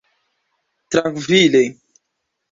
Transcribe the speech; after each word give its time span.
trankvile 0.89 1.63